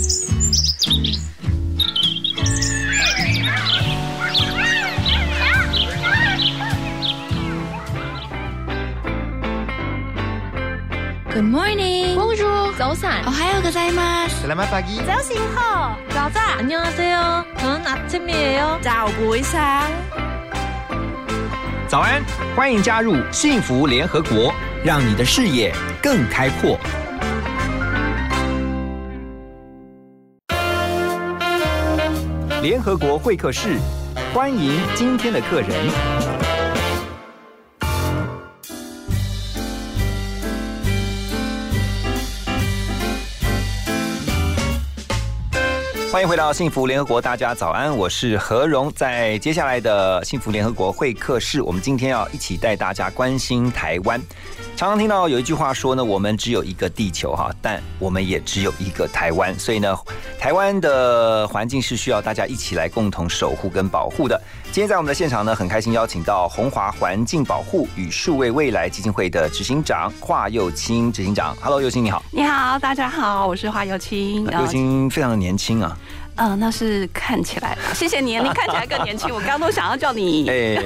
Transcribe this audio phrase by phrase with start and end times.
[11.44, 12.16] morning.
[12.16, 12.72] Bonjour.
[12.78, 13.20] 早安。
[13.26, 14.46] 오하요 고자이마스.
[14.46, 14.96] Selamat pagi.
[15.04, 15.44] 자신호.
[16.08, 16.56] 자자.
[16.58, 17.44] 안녕하세요.
[17.58, 18.78] 저는 아침이에요.
[18.80, 22.24] 早不一상《早安，
[22.56, 25.70] 欢迎加入幸福联合国，让你的视野
[26.02, 26.80] 更开阔。
[32.61, 33.79] 联合国会客室，
[34.31, 35.69] 欢迎今天的客人。
[46.11, 48.91] 欢迎回到幸福联合国，大家早安，我是何荣。
[48.95, 54.21] 在接下来的幸福联合国会客室，我们今天要一起带大家关心台湾。
[54.81, 59.95] 常常听到有一句话说呢，我们只有一个地球哈，但我们也只有一个台湾，所以呢，
[60.39, 64.41] 台湾的环境是需要大家一起来共同守护跟保护的。
[64.71, 71.55] 今天在我们的现场呢，很开心邀请到红华环境保护与数位未来基金会的执行长华佑清执行长。
[71.61, 72.23] Hello，佑清你好。
[72.31, 74.43] 你好，大家好，我是华佑清。
[74.47, 75.95] 佑清非常的年轻啊。
[76.35, 79.29] 嗯、呃，那是看起来吧，谢谢你，你看起来更年轻。
[79.35, 80.83] 我刚刚都想要叫你，哎，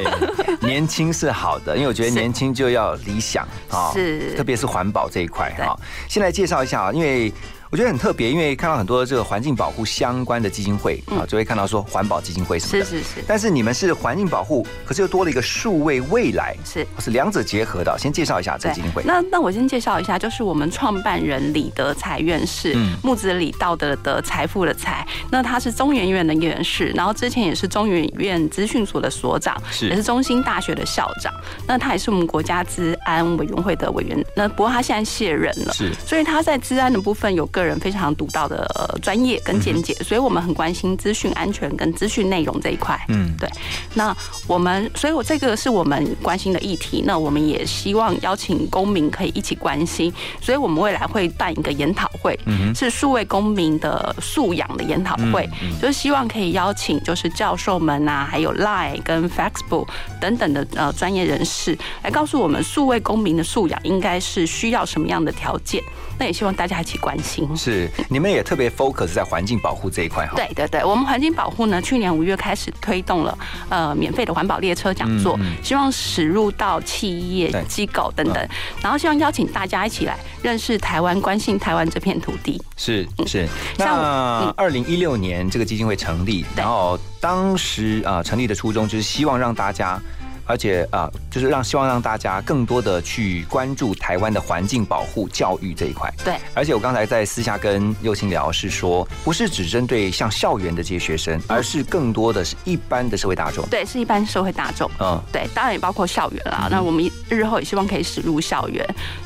[0.62, 5.78] 年轻是好的，因为我觉得年轻就要理想啊，是，特别是环保这一块哈。
[6.10, 7.32] 先来介绍一下啊，因为。
[7.76, 12.90] 我觉得很特别，因为看到很多这个环境保护相关的基金会啊，就会看到说环保基金会什么的。
[12.90, 13.24] 是是是。
[13.28, 17.94] 但是你们是环境保护，可是又多了一个数位未来，是是两者结合的。
[18.00, 19.04] 先介绍一下这个基金会。
[19.04, 25.06] 那那我先介绍一下，就是我们创办人李德才院士，嗯、木子李道德的财富的财。
[25.30, 31.34] 那他是中研院的院士，然后之前也是中研院资讯所的所长，是也是中兴大学的校长。
[31.68, 34.26] 那他也是我们国家治安委员会的委员。
[34.34, 38.46] 那不过他现在卸任了，是，所以他在治安的部分有个人非常独到。
[38.46, 42.96] 的专业跟见解，所以我们很关心资讯安全跟资讯内容这一块。
[43.08, 43.50] 嗯，对。
[43.96, 47.02] 那我们，所以我这个是我们关心的议题。
[47.08, 55.50] 那我们也希望邀请公民可以一起关心，所以我们未来会办一个研讨会，嗯、是数位公民的素养的研讨会，
[55.82, 59.88] 就是希望可以邀请就是教授们啊，还有 Line 跟 Facebook
[60.22, 65.82] 等等的呃专业人士来告诉我们数位公民的素养应该是需要什么样的条件。
[66.18, 67.48] 那也希望大家一起关心。
[67.56, 70.34] 是，你们也特别 focus 在环境保护这一块哈。
[70.36, 73.38] 对对对，我们环境保护呢，去年五月开始推动了
[73.70, 78.48] 呃免费的环保列车讲座，嗯嗯、希望驶入到企业机构等等，
[78.82, 82.62] 然后希望邀请大家一起来认识台湾，关心台湾这片土地。
[82.78, 90.00] 是是，那二零一六年这个基金会成立，然后当时啊、呃、成立的初衷就是希望让大家。
[90.46, 96.12] 而且啊、呃，就是让希望让大家更多的去关注台湾的环境保护教育这一块。
[96.24, 103.68] 对，而且我刚才在私下跟佑清聊是说，不是只针对像校园的这些学生，而是更多的是一般的社会大众。
[103.70, 104.90] 对，是一般社会大众。
[105.00, 106.64] 嗯，对，当然也包括校园啦。
[106.66, 108.86] 嗯、那我们日后也希望可以驶入校园。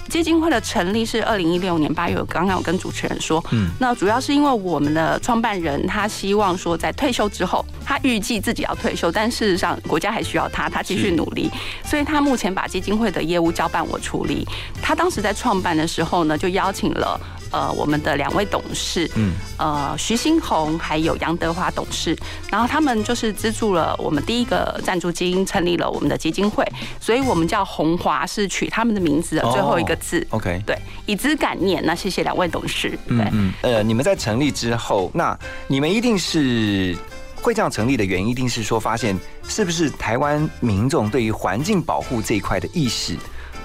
[0.10, 11.50] 基金会的成立是二零一六年八月，刚刚有跟主持人说，嗯，那主要是因为我们的创办人他希望说，在退休之后，他预计自己要退休，但事实上国家还需要他，他继续努力。
[11.84, 14.48] 所以他目前把基金会的业务交办我处理。
[14.82, 17.20] 他当时在创办的时候呢，就邀请了
[17.52, 22.18] 呃我们的两位董事，嗯，呃徐新红还有杨德华董事，
[22.52, 26.66] 然后他们就是资助了我们第一个赞助金，成立了我们的基金会，
[27.00, 30.20] 所以我们叫红华是取他们的名字的最后一个字。
[30.32, 31.84] 哦、OK，对，以资感念。
[31.86, 32.98] 那谢谢两位董事。
[33.08, 35.38] 嗯嗯，呃，你们在成立之后，那
[35.68, 36.96] 你们一定是。
[37.42, 39.18] 会这样成立的原因，一定是说发现
[39.48, 43.16] 是不是台湾民众对于环境保护这一块的意识，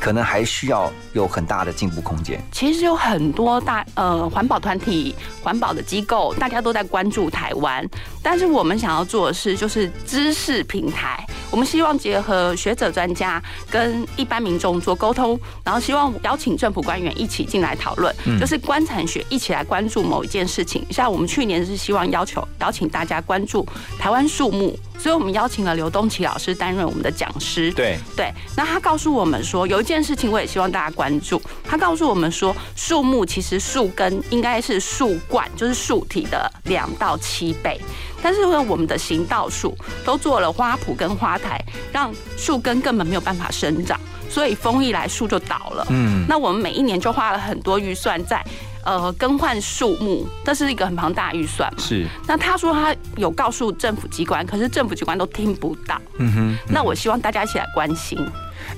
[0.01, 2.41] 可能还需要有很大的进步空间。
[2.53, 7.87] 其实有很多大呃环保团体、环保的机构，大家都在关注台湾，
[8.23, 11.25] 但是我们想要做的是，就是知识平台。
[11.51, 13.41] 我们希望结合学者专家
[13.71, 20.85] 跟一般民众做沟通，然后希望邀请政府官员一起进来讨论，嗯、就是观产学一起来关注某一件事情。
[20.91, 23.65] 像我们去年是希望要求邀请大家关注
[23.99, 24.77] 台湾树木。
[24.99, 27.71] 所以我们邀请了刘东奇老师担任我们的讲师。
[27.73, 31.41] 对对，那他告诉我们说，有一件事情我也希望大家关注。
[31.63, 37.79] 他告诉我们说，树木其实树根应该是树冠，就是树体的两到七倍。
[38.23, 41.63] 但是为，我们的行道树都做了花圃跟花台，
[41.93, 44.01] 让树根根本没有办法生长，
[44.31, 45.87] 所以风一来树就倒了。
[45.91, 48.43] 嗯，那我们每一年就花了很多预算在。
[48.85, 51.79] 呃，更换树木，这是一个很庞大的预算嘛。
[51.81, 52.07] 是。
[52.27, 56.01] 那他说他有告诉政府机关，可是政府机关都听不到。
[56.19, 56.57] 嗯哼。
[56.69, 58.19] 那我希望大家一起来关心。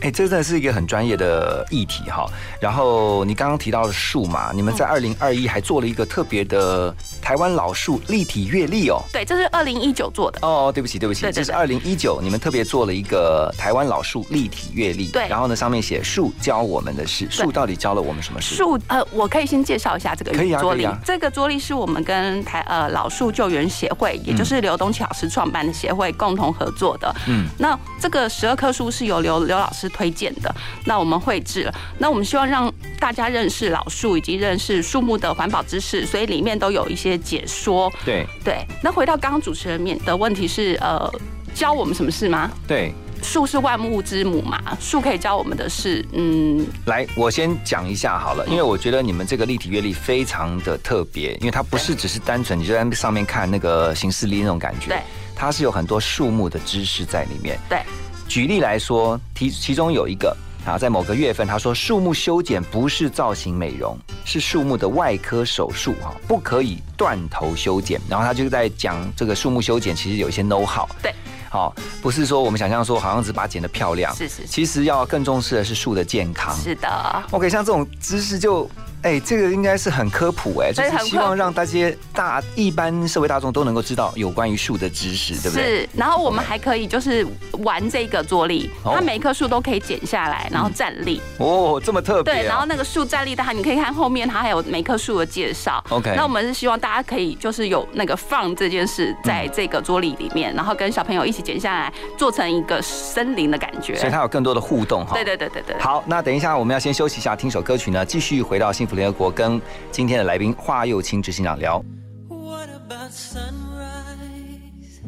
[0.01, 2.27] 哎，这真的是一个很专业的议题哈。
[2.61, 9.03] 然后你刚刚提到的树嘛，你们在二零二一还做了一个特别的台湾老树立体阅历哦。
[9.13, 10.39] 对，这是二零一九做的。
[10.43, 15.09] 哦，对不起，对不起，对对对这是二零一九，你们特别做了一个台湾老树立体阅历。
[15.09, 18.55] 对然后呢，上面写树教我们的事，树到底教了我们什么事？
[18.55, 20.85] 树呃，我可以先介绍一下这个可以啊桌历。
[20.85, 27.15] 可以啊这个桌历是我们跟台呃老树救援协会，也就是刘东奇老师创办的协会共同合作的。
[27.27, 31.75] 嗯，那这个十二棵树是由刘刘老师推荐的，那我们绘制了。
[31.99, 37.93] 那我们希望让大家认识老树以及认识树木的环保知识，所以里面都有一些解说。
[38.05, 41.13] 对对，那回到刚刚主持人面的问题是，呃，
[41.55, 42.51] 教我们什么事吗？
[42.67, 42.93] 对，
[43.23, 55.03] 树是万物之母嘛，树可以教我们的是，嗯，来，我先讲一下好了，因为我觉得你们这个立体阅历非常的特别，因为它不是只是单纯你就在上面看那个形式力那种感觉，对，
[55.35, 57.59] 它是有很多树木的知识在里面。
[57.69, 57.81] 对，
[58.29, 68.01] 举例来说，其其中有一个啊，在某个月份，他说树木修剪不是造型美容，是树木的外科手术哈，不可以断头修剪。
[68.09, 71.15] 然后他就在讲这个树木修剪其实有一些 know how，对，
[71.49, 76.55] 好，不是说我们想象说好像只把它剪得漂亮，是是是其实要更重视的是树的健康。
[76.57, 77.23] 是的。
[77.31, 78.69] OK，像这种知识就。
[79.03, 85.65] 哎，这个应该是很科普哎，就是希望让大家大一般社会大众都能够知道有关于树的知识，对不对？
[85.65, 87.25] 是，然后我们还可以就是
[87.63, 91.21] 玩这个桌历，哦它每一棵树都可以剪下来，然后站立。
[91.39, 92.37] 哦，这么特别、哦。
[92.37, 95.83] 对，然后那个树站立的话，你可以看后面，它还有每棵树的介绍。
[95.91, 103.95] OK 那我们是希望大家可以就是有那个放这件事在这个桌立里面，然后跟小朋友一起剪下来，做成一个森林的感觉。
[103.95, 105.15] 所以它有更多的互动哈。
[105.15, 105.77] 对对对对对。
[105.79, 109.61] 好，那等一下我们要先休息一下，听首歌曲呢，继续回到幸福联合国，跟
[109.91, 111.85] 今天的来宾华佑清执行长聊。
[112.29, 115.01] What about sunrise?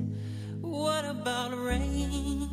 [0.61, 2.49] What about rain?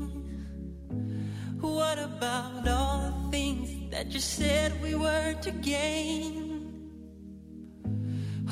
[1.59, 6.61] What about all the things that you said we were to gain?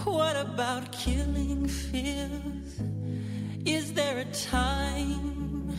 [0.04, 2.82] What about killing fears?
[3.68, 5.78] Is there a time?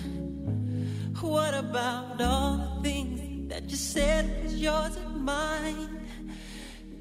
[1.21, 5.94] What about all the things that you said was yours and mine?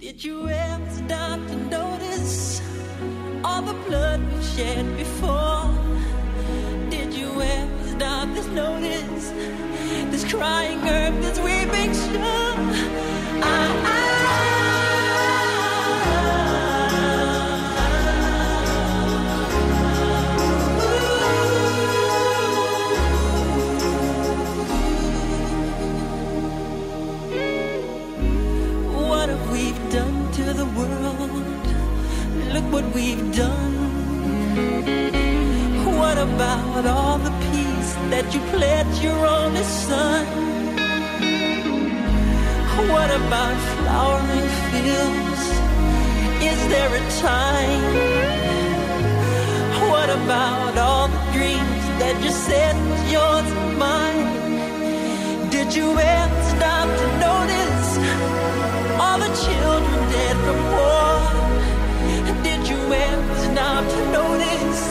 [0.04, 2.62] Did you ever stop to notice
[3.42, 5.72] all the blood we've shed before?
[6.90, 9.32] Did you ever stop to notice
[10.12, 12.58] this crying earth, this weeping shore?
[13.40, 14.03] What
[32.74, 33.74] what we've done.
[36.00, 40.26] What about all the peace that you pledged your only son?
[42.94, 45.44] What about flowering fields?
[46.52, 47.84] Is there a time?
[49.92, 54.26] What about all the dreams that you said was yours and mine?
[55.52, 55.88] Did you
[56.18, 57.90] ever stop to notice
[59.04, 61.23] all the children dead from war?
[62.94, 64.82] whipped enough to notice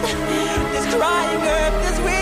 [0.73, 2.22] this crying earth is weak.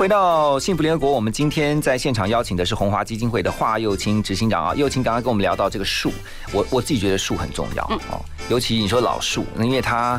[0.00, 4.74] 回到幸福联合国，我们今天在现场邀请的是红华基金会的华幼清执行长啊。
[4.74, 6.10] 幼清刚刚跟我们聊到这个树，
[6.54, 10.18] 我我自己觉得树很重要哦，尤其你说老树，因为它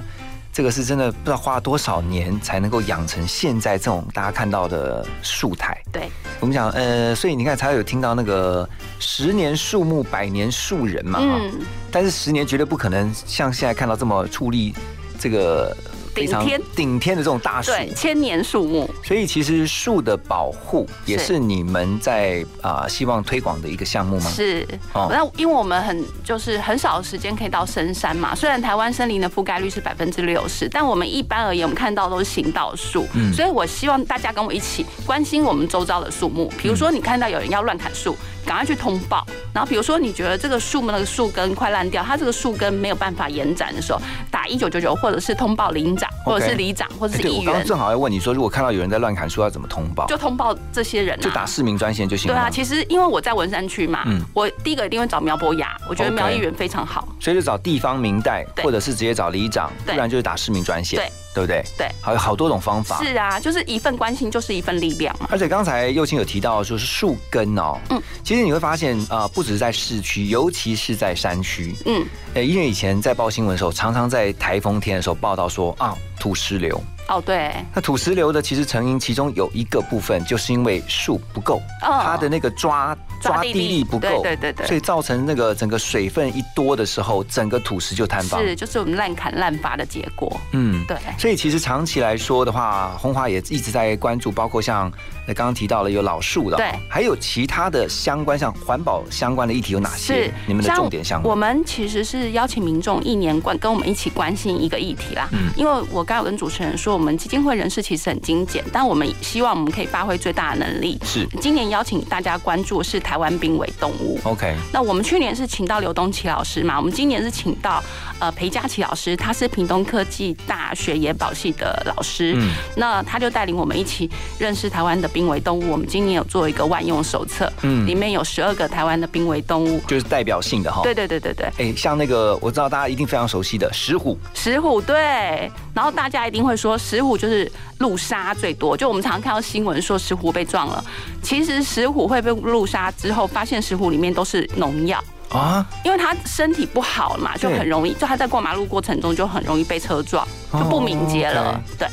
[0.53, 5.75] 这个是真的不知道花了多少年才能够养成现在这种大家看到的树态。
[5.91, 8.69] 对，我们讲呃，所以你看才有听到那个
[8.99, 11.39] 十年树木，百年树人嘛哈。
[11.39, 11.59] 嗯，
[11.89, 14.75] 但是十年绝对不可能像现在看到这么矗立
[15.17, 15.75] 这个
[16.13, 17.71] 非常顶天顶天的这种大树。
[17.71, 24.29] 对，千年树木所以其实树的保护也是你们在啊、希望推广的一个项目吗？
[24.29, 24.67] 是。
[24.93, 36.51] 哦那因为我们很就是很少的时间可以到深山嘛，虽然台湾森林的覆盖率是百分之六十，但我们一般而言，我们看到都是行道树，嗯所以我希望大家跟我一起关心我们周遭的树木。
[36.57, 39.25] 比如说，你看到有人要乱砍树，赶快去通报。
[39.53, 43.99] 然后，比如说你觉得这个树木那个树根快烂掉，它这个树根没有办法延展的时候，
[44.31, 50.05] 打一九九九，或者是通报林长，或者是里长，或者是议员，我刚刚正好要问你说，如果看到有人在乱砍树，要怎么通报？
[50.07, 52.37] 就通报这些人啊，就打市民专线就行了。
[52.37, 54.21] 对啊，其实因为我在文山区嘛，嗯。
[54.33, 57.07] 我第一个一定会找苗博雅，我觉得苗议员非常好。
[57.19, 61.63] 所以就找地方民代，或者是直接找里长，不然就是打市民专线，对对不对？
[61.77, 63.03] 对，还有好多种方法。
[63.03, 65.27] 是啊，就是一份关心就是一份力量嘛。
[65.29, 76.79] 而且刚才右青有提到，说是树根哦，嗯，其实你会发现，啊，不只是在市区，尤其是在山区，嗯，诶，因为以前在报新闻的时候，常常在台风天的时候报道说啊，土石流。
[77.07, 88.39] 哦对，那土石流的其实成因，其中有一个部分就是因为树不够，哦它的那个抓抓地力不够，对对对对所以造成那个整个水分一多的时候，整个土石就坍方。
[88.41, 90.39] 是就是我们滥砍滥伐的结果。
[90.51, 94.89] 嗯，对，所以其实长期来说的话，红华也一直在关注，包括像
[95.27, 100.33] 呃刚刚提到了有老树的，对还有其他的相关像环保相关的议题有哪些是？
[100.47, 101.29] 你们的重点项目？
[101.29, 105.29] 我们其实是邀请民众一年关跟我们一起关心一个议题啦。
[105.33, 110.97] 嗯因为我刚有跟主持人说，我们基金会人士其实很精简，但我们希望我们可以发挥最大的能力。
[111.03, 114.19] 是今年邀请大家关注的是台湾濒危动物。
[114.23, 117.83] OK，那我们去年是请到刘东奇老师嘛，我们今年是请到
[118.19, 124.09] 呃裴佳琪老师，他是屏东科技大学野保系的老师，嗯那他就带领我们一起
[124.39, 125.71] 认识台湾的濒危动物。
[125.71, 129.79] 我们今年有做一个万用手册，嗯里面有十二个台湾的濒危动物。
[129.87, 130.81] 就是代表性的哈。
[130.83, 140.83] 对对对对对，哎，像那个我知道大家一定非常熟悉的石虎，石虎对，然后大家一定会说石虎就是路杀最多，就我们常常看到新闻说石虎被撞了，
[141.21, 145.03] 其实石虎会被路杀之后，发现石虎里面都是农药。
[145.31, 151.59] 啊，因为他身体不好嘛，就很容易，就他在过马路过程中就很容易被车撞，哦就不敏捷了。
[151.79, 151.87] 对，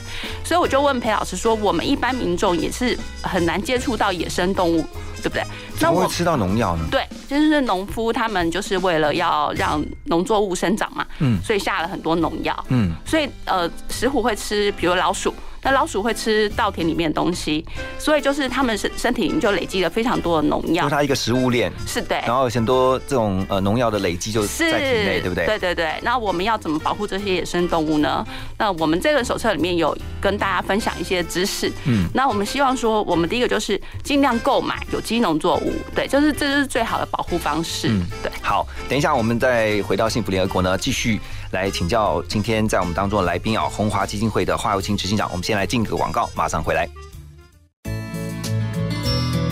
[0.44, 4.84] 所以我就问裴老师说，我们一般民众也是很难接触到野生动物，
[5.22, 5.42] 对不对？
[5.80, 6.84] 那我会吃到农药呢？
[6.90, 12.64] 对，就是农夫他们就是为了要让农作物生长嘛，嗯所以下了很多农药。
[12.68, 17.64] 嗯，所以呃，石虎会吃，比如老鼠，那老鼠会吃稻田里面的东西，
[17.98, 20.94] 所以就是他们身身体就累积了非常多的农药就是。
[20.94, 25.46] 它一个食物链，是的，然后有很多这种呃农药的累积就在体内，对不对？
[25.46, 25.92] 对对对。
[26.02, 28.26] 那我们要怎么保护这些野生动物呢？
[28.56, 31.68] 那我们这个手册里面有跟大家分享一些知识。
[31.84, 37.88] 嗯嗯，那我们希望说，我们第一个就是尽量购买有机农作物，对，就是这就是最好的保护方式。
[37.88, 38.30] 嗯对。
[38.42, 41.20] 好，等一下我们再回到幸福联合国呢，继续
[41.52, 45.28] 来请教今天在我们当中的来宾啊，红华基金会的华友清执行长。
[45.30, 46.88] 我们先来进个广告，马上回来。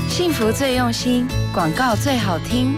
[0.09, 2.75] 幸福最用心，广告最好听。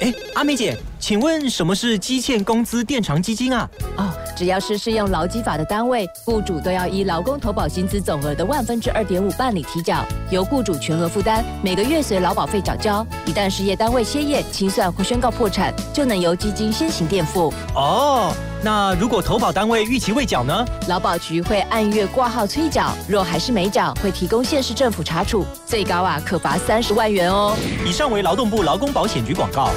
[0.00, 3.68] 哎，阿美姐，请问什么是基欠工资垫偿基金啊？
[3.96, 4.05] 哦，
[4.36, 13.04] 只要是适用劳基法的单位，雇主都要依劳工投保薪资总额的万分之二点五办理提缴，由雇主全额负担，每个月随劳保费缴交。
[13.24, 17.50] 一旦事业单位歇业、清算或宣告破产，就能由基金先行垫付。
[17.74, 18.30] 哦，
[18.62, 20.64] 那如果投保单位逾期未缴呢？
[20.86, 27.56] 劳保局会按月挂号催缴，若还是没缴，会提供县市政府查处，最高啊可罚三十万元哦。
[27.86, 29.70] 以上为劳动部劳工保险局广告。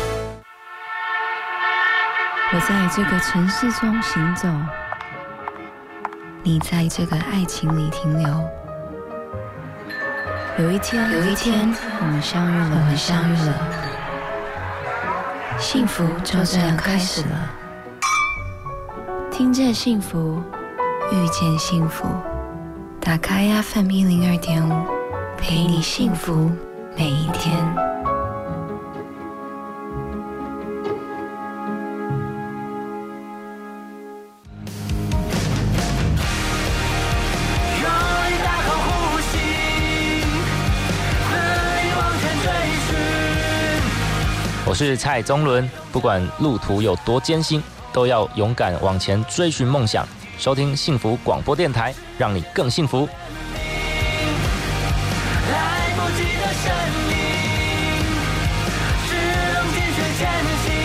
[2.52, 4.48] 我在这个城市中行走，
[6.42, 8.28] 你在这个爱情里停留。
[10.58, 13.54] 有一天，有一天，我们相遇了，我们相遇了，
[15.60, 17.52] 幸福就这样开始了。
[19.30, 20.42] 听见幸福，
[21.12, 22.08] 遇见幸福，
[23.00, 24.74] 打开 FM 一零二点五，
[25.38, 26.52] 陪你幸福
[26.98, 27.89] 每一天。
[44.86, 50.08] 是蔡宗伦，不管路途有多艰辛，都要勇敢往前追寻梦想。
[50.38, 53.08] 收听幸福广播电台，让你更幸福。
[55.52, 56.72] 来不及的声
[57.10, 57.14] 音。
[59.10, 60.22] 只能继续前
[60.64, 60.79] 行。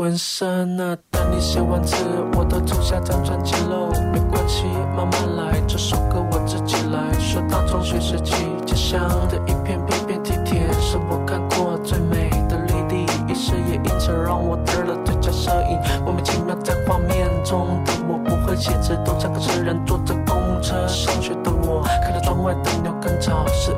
[0.00, 1.94] 纹身啊，等你写完字，
[2.34, 3.90] 我都从下张专辑喽。
[4.10, 4.64] 没关系，
[4.96, 7.12] 慢慢来，这首歌我自己来。
[7.18, 15.78] 说到中学时期，家乡的一片片片梯田，是我看过最美的绿地，一时也因此让我得了最佳摄影。
[16.02, 23.70] 莫名其妙在画面中的我不会写字，都像个诗人，坐着公车上学的我，看着窗外的鸟更吵，是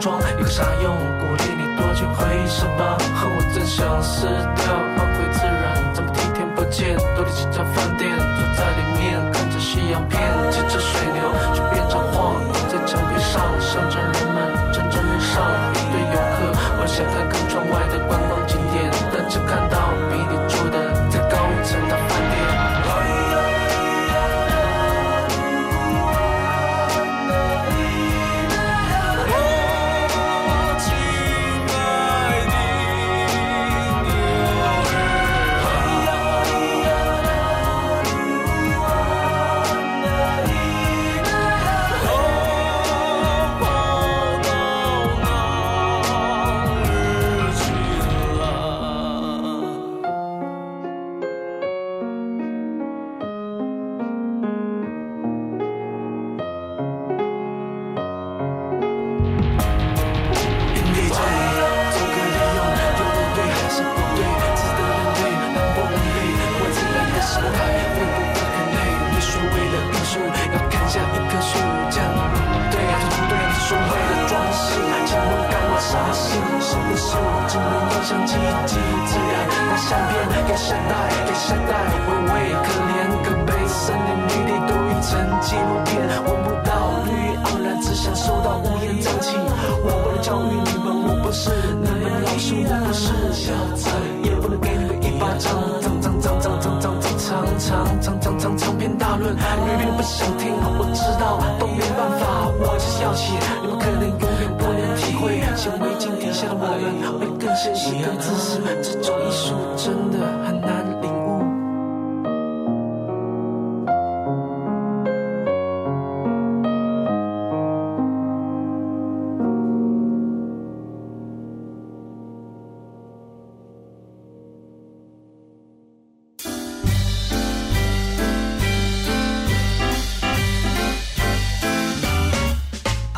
[0.00, 0.96] 装有个啥用？
[1.20, 4.64] 鼓励你多去回首吧，和我真想撕掉，
[4.96, 6.96] 返回自然，怎么体贴不见？
[7.14, 10.18] 独立几家饭店，坐在里面看着夕阳片，
[10.50, 11.20] 骑着水牛
[11.52, 12.40] 去边上晃，
[12.72, 15.44] 在墙壁上象征人们真正人上
[15.76, 16.48] 一堆游客，
[16.80, 20.79] 我想看看窗外的观光景点，但只看到比你住的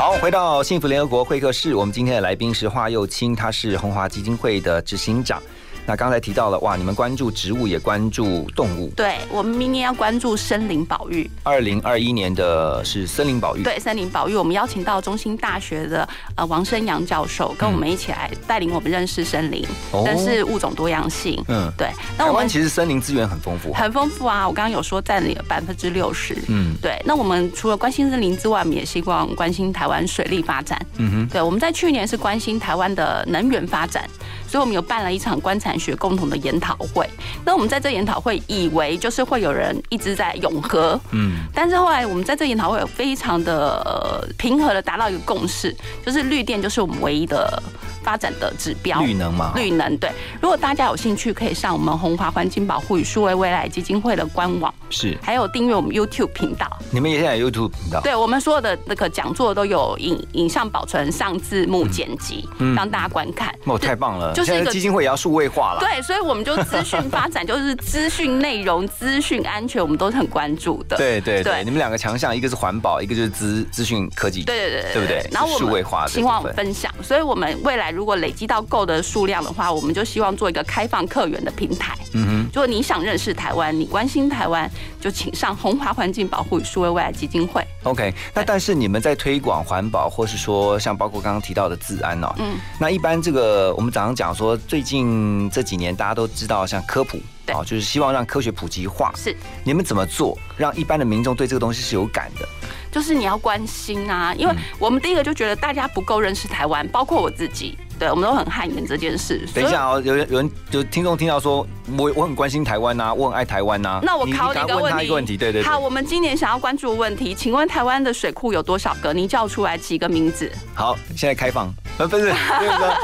[0.02, 5.40] 好，回到幸福联合国会客室，我们今天的来宾是华佑清，他是红华基金会的执行长。
[5.86, 8.92] 那刚才提到了，哇，你们关注植物，也关注动物。
[8.96, 20.04] 对我们明年要关注森林保育，二零二一年的是森林保育，对森林保育，我们邀请到中兴大学的呃王生阳教授，跟我们一起来带领我们认识森林，哦。
[20.06, 21.42] 认识物种多样性。
[21.48, 26.36] 嗯，对，那我们其实森林资源很丰富，很丰富啊，我刚刚有说占了百分之六十。
[26.48, 26.76] 嗯。
[26.80, 30.80] 对，那我们除了关心森林之外，我们也希望关心台湾水利发展。
[30.98, 34.08] 嗯哼，对，我们在去年是关心台湾的能源发展，
[34.52, 37.08] 所以我们有办了一场观产学共同的研讨会。
[37.42, 47.62] 那我们在这研讨会以为就是会有人一直在永和，嗯，但是后来我们在这研讨会有非常的、呃、平和的达到一个共识，就是绿电就是我们唯一的
[48.02, 49.00] 发展的指标。
[49.00, 50.12] 绿能嘛，绿能对，
[50.42, 56.68] 如果大家有兴趣，可以上我们红华环境保护与数位未来基金会的官网，是，还有订阅我们 YouTube 频道。
[56.90, 63.50] 你们也现在 YouTube 频道，对我们所有的那个讲座都有影影像保存、上字幕、剪辑，嗯让大家观看。
[63.64, 64.34] 哦，太棒了！
[64.34, 70.96] 就是一个现在基金会也要数位化了，对，所以我们就资讯发展， 就是资讯内容、资讯安全，我们都是很关注的。
[70.96, 75.26] 对对对，你们两个强项，一个是环保，一个就是资资讯科技，对对对对不对？
[75.30, 81.96] 然后我数位化希望分分享，所以我们未来如果累积到够的数量的话，我们就希望做一个开放客源的平台。
[82.14, 87.66] 嗯哼，如果你想认识台湾，你关心台湾，就请上红华环境保护与数位未来基金会。
[87.84, 97.18] OK，那但是你们在推广环保，或是说像包括刚刚提到的治安哦，嗯，那一般这个我们早上讲说，最近这几年大家都知道像科普，
[97.48, 99.12] 哦，就是希望让科学普及化。
[99.16, 102.48] 是，你们怎么做，让一般的民众对这个东西是有感的？
[102.90, 109.48] 就是你要关心啊，因为我们第一个就觉得大家不够认识台湾，包括我自己，对我们都很汗颜这件事。
[109.54, 111.66] 等一下哦，有人有人就听众听到说，
[111.96, 119.14] 我我很关心台湾呐、我很爱台湾呐、那我考你一个问题，对对对好，，我们今年想要关注的问题，请问台湾的水库有多少个？
[119.14, 120.52] 你叫出来几个名字？
[120.74, 122.94] 好，现在开放，呃，不是， 那个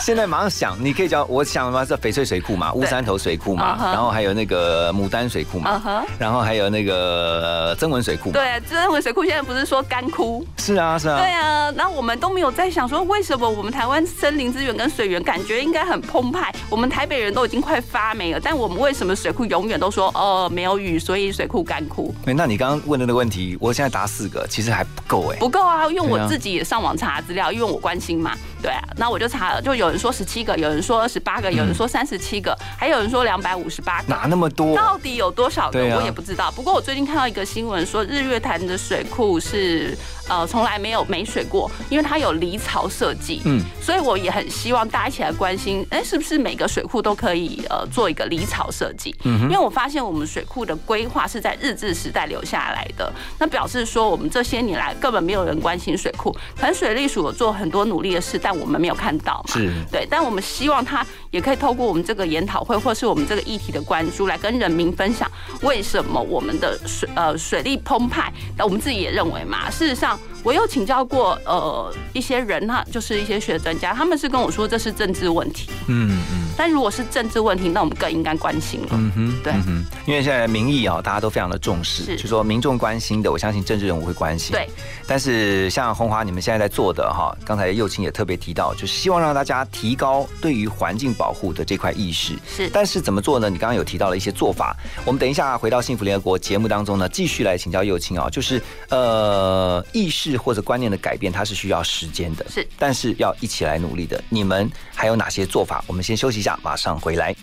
[0.00, 5.82] 现在马上想，你可以讲，我想嘛是翡翠水库嘛，乌山头水库嘛然后还有那个牡丹水库嘛
[6.18, 6.94] 然后还有那个
[7.42, 10.46] 呃曾文水库，对，曾文水库现在不是说干枯？
[10.56, 22.14] 是啊是啊，对啊，那我们都没有在想说，为什么我们台湾森林资源跟水源感觉应该很澎湃，我们台北人都已经快发霉了，但我们为什么水库永远都说哦没有雨，所以水库干枯？
[22.26, 34.08] 哎那你刚刚问的那个问题，我现在答四个，其实还不够哎，不够啊，因为我自己也上网查资料，因为我关心嘛，对啊，那我就查了，就有人说十七个，有人说二十八个，有人说三十七个，还有人说两百五十八个。
[34.08, 34.76] 哪那么多？
[34.76, 36.50] 到底有多少个啊我也不知道。
[36.50, 39.96] 不过我最近看到一个新闻说，日月潭的水库是
[40.28, 43.42] 呃从来没有没水过，因为它有离槽设计。
[43.44, 49.14] 嗯，所以我也很希望大家一起来关心，哎，是不是每个水库都可以呃做一个离槽设计？
[49.22, 59.54] 嗯因为我发现我们水库的规划是在日治时代留下来的，那表示说我们这些年来根本没有人关心水库，可能水利署有做很多努力的事，但我们没有看到嘛。
[59.54, 65.30] 是对，但我们希望他也可以透过我们这个研讨会，或是我们这个议题的关注，来跟人民分享
[65.62, 68.32] 为什么我们的水呃水利澎湃。
[68.56, 75.70] 那我们自己也认为嘛，事实上我有请教过呃一些人，他就是一些学专家，他们是跟我说这是政治问题。
[75.88, 76.48] 嗯嗯。
[76.56, 78.88] 但如果是政治问题，那我们更应该关心了。
[78.92, 84.50] 嗯哼，对嗯哼，因为现在民意啊、大家都非常的重视，是就说民众关心的，我相信政治人物会关心。
[84.52, 84.68] 对，
[85.06, 92.34] 但是像红华你们现在在做的哈，刚才右青也特别提到，就是希望让大家提高对于环境保护的这块意识。
[92.48, 93.48] 是但是怎么做呢？
[93.48, 104.22] 你刚刚有提到了一些做法，我们等一下回到幸福联合国节目当中呢，继续来请教右青啊，就是呃意识或者观念的改变，它是需要时间的，是，但是要一起来努力的。
[104.28, 105.84] 你们还有哪些做法？
[105.86, 107.34] 我们先休息一下，马上回来。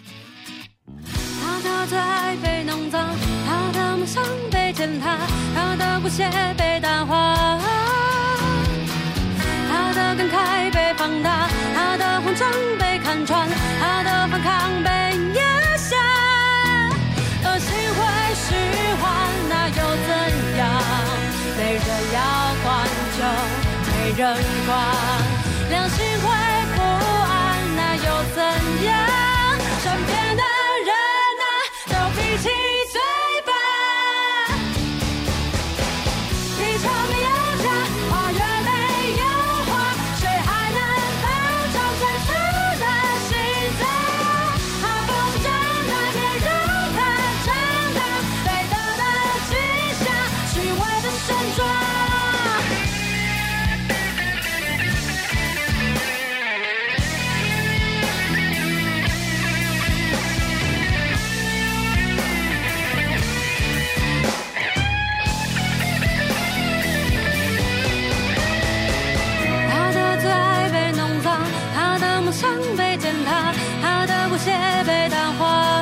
[1.41, 5.17] 他的最爱被弄脏，他的梦想被践踏，
[5.53, 7.59] 他的不屑被淡化，
[9.69, 14.89] 他的感慨被放大，他的慌张被看穿，他的反抗被
[24.17, 24.33] 人
[24.65, 25.34] 管，
[72.97, 74.51] 见他他的骨血
[74.85, 75.74] 被淡化。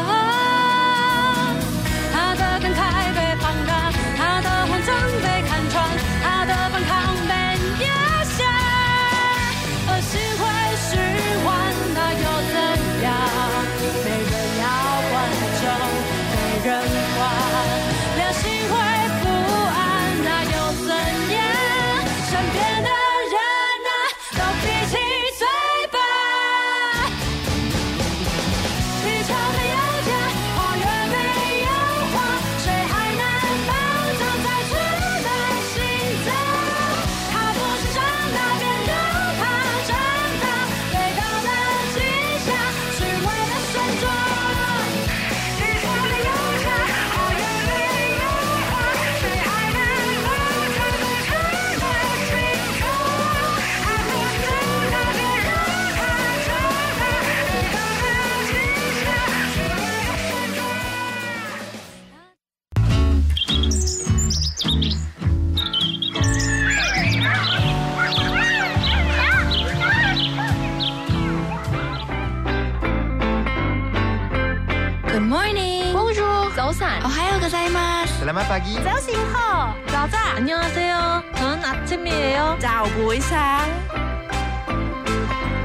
[78.33, 78.33] ます。
[78.33, 82.57] Selamat pagi.早醒好，早早，안녕하세요。저는 아침이에요。
[82.61, 83.68] 早不sáng。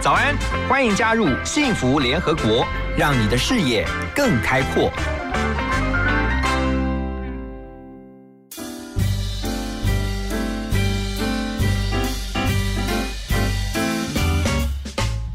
[0.02, 0.36] 早安，
[0.68, 2.66] 欢迎加入幸福联合国，
[2.98, 4.92] 让你的视野更开阔。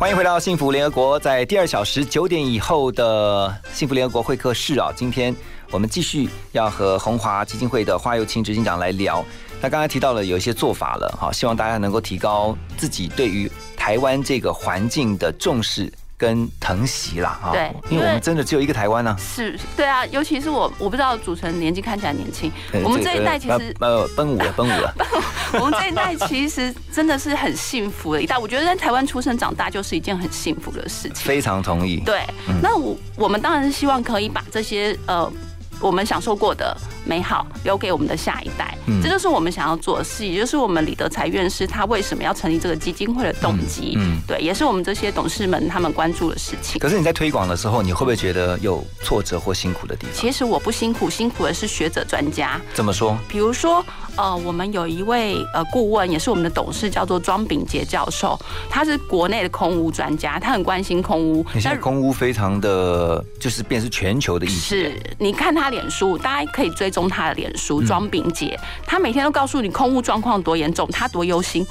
[0.03, 5.33] 欢迎回到幸福联合国，在第二小时九点以后的幸福联合国会客室啊，今天
[5.71, 9.23] 我们继续要和红华基金会的花佑清执行长来聊。
[9.61, 15.89] 他刚才提到了有一些做法了，好，希望大家能够提高自己对于台湾这个环境的重视
[16.23, 17.51] 跟疼惜啦，啊。
[17.51, 22.51] 对因为我们真的只有一个台湾呢、是，对啊，尤其是我，我不知道主持人年纪看起来年轻，
[22.83, 24.93] 我们这一代其实呃呃奔五了，奔五了，
[25.59, 28.37] 我们这一代其实真的是很幸福的一代。
[28.37, 31.15] 我觉得在台湾出生长大就是一件很幸福的事情。
[31.25, 32.01] 非常同意。
[32.05, 32.21] 对，
[32.61, 35.29] 那我我们当然是希望可以把这些呃
[35.79, 43.93] 我们享受过的美好留给我们的下一代，嗯这就是我们想要做的事，也就是我们李德才院士他为什么要成立这个基金会的动机。
[43.97, 46.79] 嗯嗯对，也是我们这些董事们他们关注的事情。
[46.79, 50.15] 可是你在推广的时候，你会不会觉得有挫折或辛苦的地方？
[50.15, 52.59] 其实我不辛苦，辛苦的是学者专家。
[52.73, 53.17] 怎么说？
[53.27, 53.83] 比如说，
[54.15, 58.39] 呃，我们有一位呃顾问，也是我们的董事，叫做庄秉杰教授，
[58.69, 61.45] 他是国内的空屋专家，他很关心空屋。
[61.53, 64.55] 你现在空屋非常的，就是便是全球的议题。
[64.55, 71.65] 是，你看他脸书，大家可以追踪他的脸书，嗯庄炳杰，他每天都告诉你空屋状况多严重，他多忧心。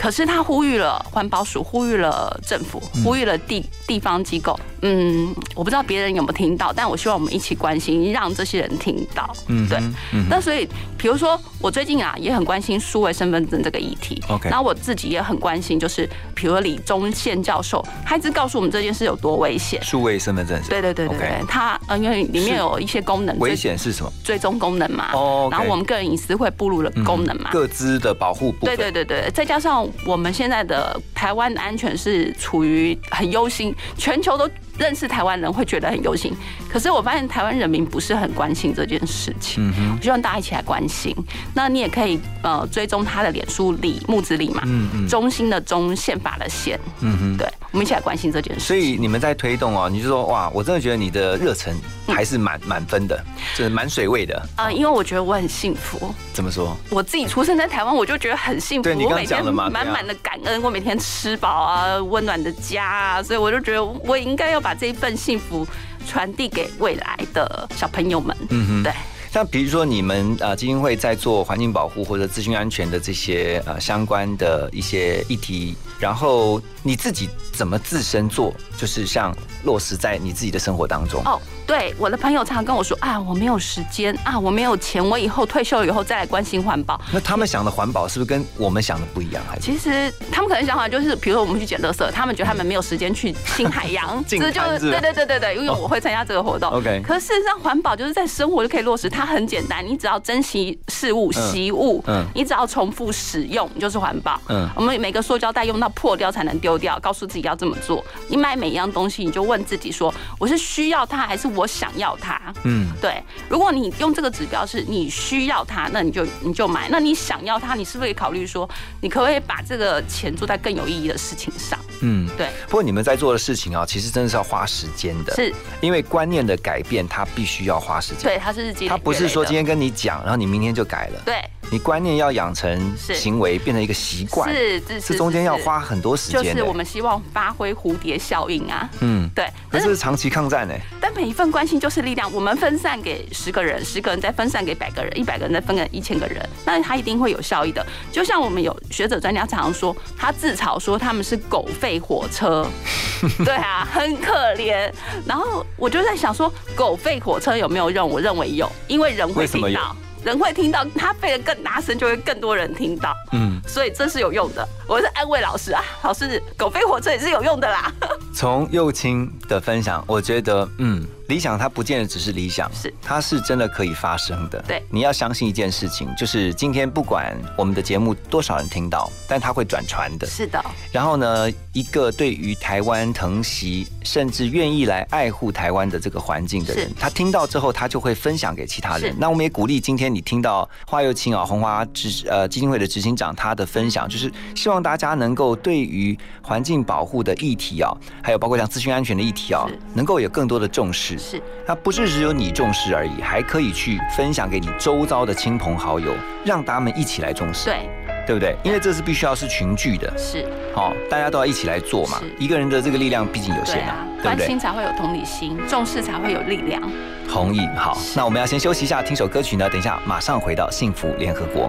[0.00, 4.58] 可是他呼吁了环保署，呼吁了政府，嗯呼吁了地地方机构。
[4.80, 9.30] 嗯，我不知道别人有没有听到，但我希望我们一起关心，让这些人听到。
[9.48, 9.78] 嗯对，
[10.14, 14.22] 嗯那所以，比如说我最近啊也很关心数位身份证这个议题。
[14.30, 19.82] OK 然后我自己也很关心，就是比如李宗宪教授，他一直告诉我们这件事有多危险。
[19.82, 24.10] 数位身份证是对对对对对，他呃因为里面有一些功能，危险是什么？
[24.24, 27.50] 追踪功能嘛，哦然后我们个人隐私会步入了功能嘛。
[27.52, 28.74] 各自的保护部分。
[28.74, 34.48] 对对对对，再加上我们现在的台湾的安全是处于很忧心，全球都
[34.78, 36.32] 认识台湾人会觉得很忧心。
[36.68, 41.14] 可是我发现台湾人民不是很关心这件事情，嗯我希望大家一起来关心。
[41.54, 47.36] 那你也可以呃追踪他的脸书李木子李嘛，嗯嗯中心的中，宪法的宪，嗯哼。
[47.36, 48.60] 对，我们一起来关心这件事。
[48.60, 51.74] 所以你们在推动哦，你就说哇，我真的觉得你的热忱
[52.08, 53.22] 还是满满分的，
[53.56, 54.42] 就是满水位的。
[54.56, 56.76] 呃，因为我觉得我很幸福，怎么说？
[56.90, 58.84] 我自己出生在台湾，我就觉得很幸福。
[58.84, 65.66] 对你刚讲了嘛满满的感恩，我每天吃饱啊，温暖的家啊，所以我就觉得我应该要把这一份幸福
[66.06, 68.36] 传递给未来的小朋友们。
[68.50, 68.92] 嗯哼对。
[69.32, 81.22] 像比如说你们呃基金会在做环境保护或者资讯安全的这些呃相关的一些议题，然后你自己怎么自身做，就是像落实在你自己的生活当中。
[81.24, 87.00] 哦，对，我的朋友常常跟我说啊，我没有时间啊，我没有钱，我以后退休以后再来关心环保。
[87.12, 89.40] 那他们想的环保是不是跟我们想的不一样？
[89.48, 96.68] 还是其实他们可能想法就是，比如说我们去捡垃圾，他们觉得他们没有时间去新海洋， 这就是对对对对对，因为我会参加这个活动。
[96.72, 104.40] OK 可是事实上，环保就是在生活就可以落实，它很简单，你只要珍惜事物、嗯习物，嗯你只要重复使用，你就是环保。
[104.48, 108.04] 嗯我们每个塑胶袋用到破掉才能丢掉，告诉自己要这么做。
[108.28, 112.40] 你买每一样东西，你就问自己说，我是需要它还是我想要它？
[112.64, 118.68] 嗯对，如果你用这个指标是你需要它，那你就你就买；那你想要它，你是不是可以考虑说，
[119.00, 121.78] 你可不可以把这个钱做在更有意义的事情上？
[122.00, 122.28] 嗯。
[122.36, 128.22] 对，不过你们在做的事情啊，其实真的是要花时间的，是，因为观念的改变，它必须要花时间。
[128.22, 131.20] 对，它是日积它不是说今天天跟你讲，然后你明天就改了。
[131.24, 131.36] 对
[131.72, 136.50] 你观念要养成行为，变成一个习惯，是是这中间要花很多时间的。
[136.54, 138.88] 就是我们希望发挥蝴蝶效应啊。
[139.00, 140.74] 嗯，对，可是长期抗战呢？
[141.00, 147.86] 但每一份关心就是力量，我们分散给十个人，十个人再分散给百个人，一百个人再分给一千个人，那他一定会有效益的。
[148.10, 152.66] 就像我们有学者专家常常说，他自嘲说他们是狗吠火车，
[153.44, 154.90] 对啊，很可怜。
[155.24, 158.10] 然后我就在想说，狗吠火车有没有用？
[158.10, 159.96] 我认为有，因为人会听到。
[160.22, 164.68] 人会听到，他背得更大声，就会更多人听到，嗯，所以这是有用的。
[164.86, 167.90] 我是安慰老师啊，老师，狗吠火车也是有用的啦。
[168.34, 174.60] 从幼青的分享，我觉得，嗯，理想它不见得只是理想，是它是真的可以发生的。
[174.66, 180.26] 对你要相信一件事情，就是今天不管我们的节目多少人听到，但它会转传的。
[180.26, 189.14] 是的，然后呢，一个对于台湾疼惜，甚至愿意来爱护台湾的这个环境的人，他听到之后，他就会分享给其他人。
[189.16, 199.64] 那我们也鼓励今天你听到花又青啊红花执呃基金会的执行长他的分享，就是希望大家能够对于环境保护的议题啊，还有包括像资讯安全的议题啊，
[199.94, 201.19] 能够有更多的重视。
[201.20, 207.88] 是它不是只有你重视而已，还可以去分享给你周遭的亲朋好友，让他们一起来重视，对，
[208.26, 208.56] 对不对？
[208.64, 212.20] 因为这是必须要是群聚的，是，好、大家都要一起来做嘛。
[212.38, 214.58] 一个人的这个力量毕竟有限啊啊，，对不对关心？
[214.58, 216.82] 才会有同理心，重视才会有力量。
[217.28, 217.60] 同意。
[217.76, 221.68] 好，那我们要先休息一下，听首歌曲呢，等一下马上回到幸福联合国。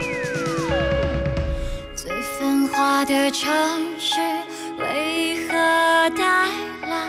[1.94, 3.52] 最繁华的城
[4.00, 4.20] 市，
[4.80, 5.54] 为何
[6.18, 6.24] 带
[6.88, 7.08] 来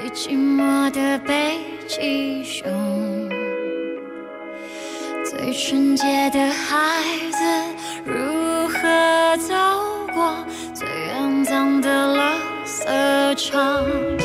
[0.00, 1.58] 最寂寞的北
[1.88, 3.28] 极熊？
[5.24, 7.38] 最纯洁的孩子，
[8.04, 9.54] 如何走
[10.14, 10.32] 过
[10.72, 10.86] 最
[11.18, 14.17] 肮脏的垃圾场？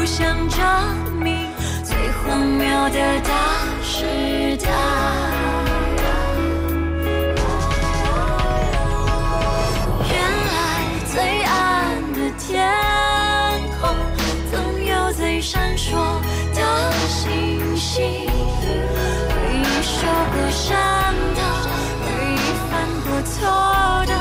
[0.00, 0.58] 不想证
[1.22, 1.46] 明。
[1.84, 1.94] 最
[2.24, 3.30] 荒谬的大
[3.82, 4.66] 时代。
[10.08, 10.12] 原
[10.48, 10.58] 来
[11.12, 11.52] 最暗
[12.14, 12.48] 的天
[13.78, 13.94] 空，
[14.50, 15.92] 总有最闪烁
[16.54, 16.58] 的
[17.06, 18.00] 星星。
[18.00, 20.74] 唯一受过伤
[21.36, 21.40] 的，
[22.00, 22.36] 回忆
[22.70, 22.72] 犯
[23.04, 23.36] 过错
[24.06, 24.12] 的，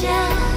[0.00, 0.49] 说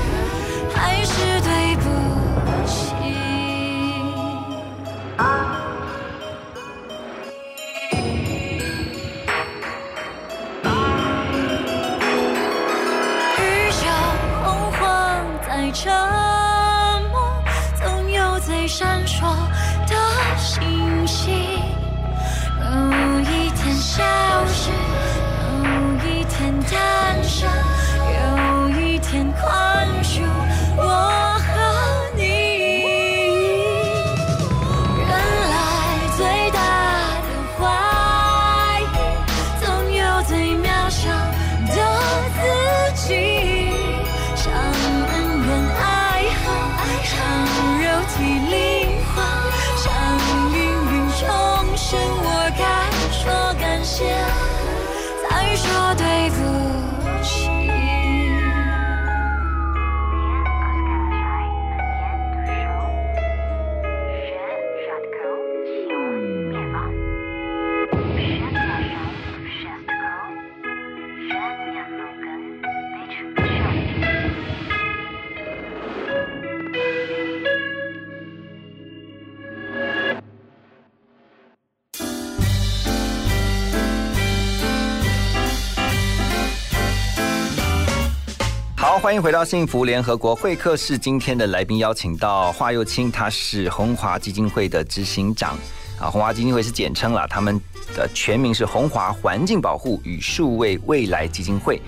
[89.03, 90.97] 欢迎回到幸福联合国会客室。
[90.97, 95.59] 今天的来宾邀请到华又清，他是红华基金会的执行长
[95.99, 96.09] 啊。
[96.09, 97.59] 红华基金会是简称啦，他们
[97.97, 101.81] 的全名是红华环境保护与数位未来基金会。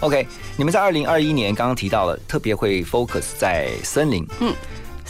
[0.00, 4.26] OK，你们在二零二一年刚刚提到了，特别会 focus 在森林。
[4.40, 4.54] 嗯，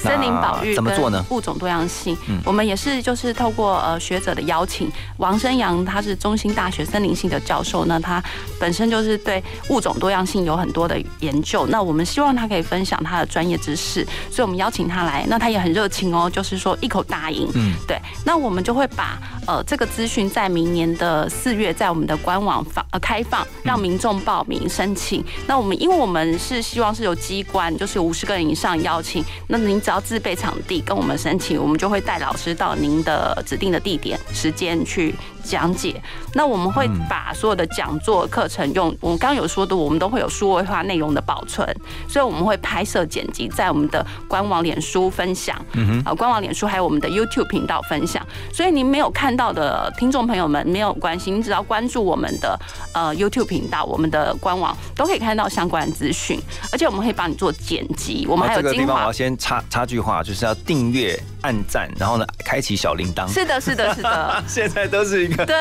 [0.03, 1.25] 森林保育那怎么做呢？
[1.31, 8.23] 物种多样性，嗯我们也是就是透过呃学者的邀请，王生阳他是中兴大学森林系的教授呢，他
[8.59, 11.67] 本身就是对物种多样性有很多的研究。
[11.67, 17.49] 那我们希望他可以分享他的专业知识，所以我们邀请他来，那他也很热情哦，就是说一口答应。
[17.55, 25.25] 嗯，对，那我们就会把呃这个资讯在明年的四月在我们的官网放呃开放，让民众报名申请。
[25.47, 36.01] 那我们因为我们是希望是有机关，就是五十个人以上邀请，那您只要自备场地跟我们申请，我们就会带老师到您的指定的地点、时间去讲解。
[36.34, 41.66] 那我们会把所有的讲座课程用我们刚刚有说的，我们都会有数位化内容的保存，
[42.09, 48.26] 所以我们会拍摄剪辑在我们的官网、脸书分享，嗯呃，官网、脸书还有我们的 YouTube 频道分享。
[48.53, 52.59] 所以您没有看到的听众朋友们没有关系，你只要关注我们的
[52.93, 56.40] 呃 YouTube 频道、我们的官网，都可以看到相关的资讯，
[56.70, 59.12] 而且我们会帮你做剪辑，我们还有精华个地方我要。
[59.12, 63.28] 先插插句话，就是要订阅、按赞，然后呢，开启小铃铛。
[63.32, 65.57] 是的，是的，是的， 现在都是一个对。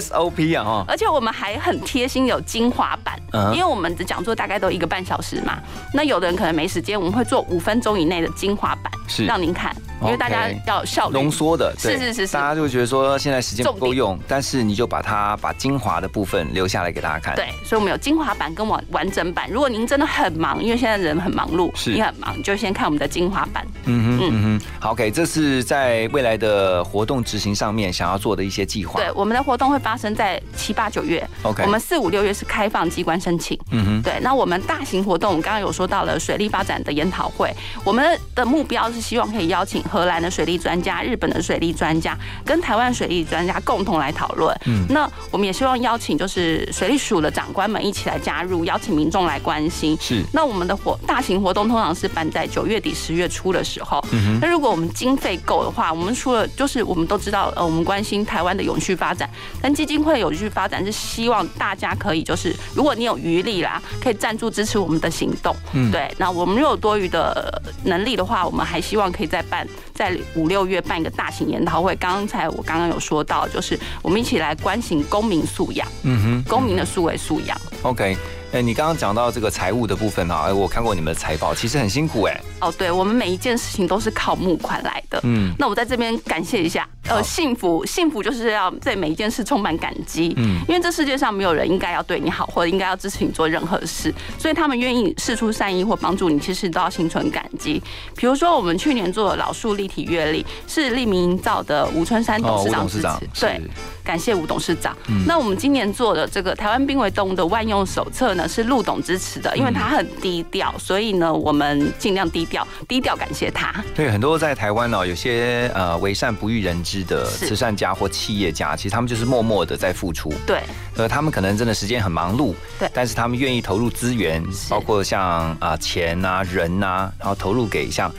[0.00, 0.84] SOP 啊，哈。
[0.88, 5.58] 而且我们还很贴心，有精华版嗯，因为我们的讲座大概都一个半小时嘛，
[5.92, 17.34] 那有的人可能没时间，我们会做五分钟以内的精华版，是让您看，因为大家要有效率浓缩的，是是是是大家就觉得说现在时间不够用，但是你就把它把精华的部分留下来给大家看。
[17.34, 19.48] 对，所以我们有精华版跟完完整版。
[19.50, 23.66] 如果您真的很忙，因为现在人很忙碌，是你很忙，你就先看我们的精华版。
[23.86, 28.98] 嗯哼嗯哼，好，OK，这是在未来的活动执行上面想要做的一些计划。
[28.98, 33.56] 对，我们的活动会发生在七八九月 OK 我们四五六月是开放机关申请。
[33.70, 37.54] 嗯哼，对，那我们大型活动，我们刚刚有说到了水利发展的研讨会，
[37.84, 44.52] 我们的目标是希望可以邀请荷兰的水利专家、日本的水利专家跟台湾水利专家共同来讨论。
[44.66, 49.96] 嗯那我们也希望邀请就是水利署的长官们一起来加入，邀请民众来关心。
[50.00, 54.04] 是那我们的活大型活动通常是办在九月底、十月初的时候。
[54.10, 59.28] 嗯哼那如果我们经费够的话，我们除了就是我们都知道，呃，我们关心台湾的永续发展，
[59.60, 65.54] 但基金会的永续发展是希望大家可以就是，如果你有余力啦，可以赞助支持我们的行动。
[65.74, 71.94] 嗯对，那我们如果有多余的能力的话，我们还希望可以再办在五六月办一个大型研讨会。
[71.96, 77.60] 刚才我刚刚有说到，就是我们一起来关心公民素养，嗯哼公民的数位素养。
[77.82, 78.16] ，OK。
[78.54, 82.40] 哎，你刚刚讲到这个财务的部分啊，哎，我看过你们的财报，其实很辛苦哎。
[82.60, 85.18] 哦，对，我们每一件事情都是靠募款来的。
[85.24, 90.34] 嗯那我在这边感谢一下，好呃，幸福，幸福就是要对每一件事充满感激。
[90.36, 97.82] 嗯因为这世界上没有人应该要对你好，或者应该要支持你做任何事，所以他们愿意试出善意或帮助你，其实都要心存感激。
[98.16, 103.60] 比如说，我们去年做的老树立体阅历，是利民营造的吴春山董事哦吴长支持，董事长对，
[104.02, 104.96] 感谢吴董事长。
[105.08, 113.72] 嗯那我们今年做的这个台湾濒危动物的万用手册呢，是陆董支持的，因为他很低调，所以呢，我们尽量低调，低调感谢他。
[113.94, 120.32] 对，很多在台湾哦，有些呃为善不欲人知的慈善家或企业家，其实他们就是默默的在付出。
[120.46, 120.62] 对，
[120.96, 122.88] 呃，他们可能真的时间很忙碌，对。
[122.94, 128.12] 但是他们愿意投入资源，包括像啊、钱啊、人啊，然后投入给像